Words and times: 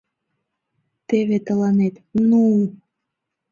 Теве 1.07 1.37
тыланет— 1.45 1.95
ну-у! 2.27 2.61